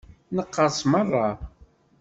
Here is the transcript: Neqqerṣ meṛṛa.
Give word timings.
Neqqerṣ 0.35 0.79
meṛṛa. 0.91 1.29